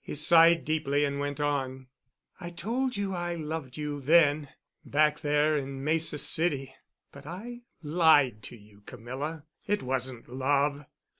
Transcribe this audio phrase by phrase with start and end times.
[0.00, 1.88] He sighed deeply and went on:
[2.38, 8.82] "I told you I loved you then—back there in Mesa City—but I lied to you,
[8.82, 9.42] Camilla.
[9.66, 10.84] It wasn't love.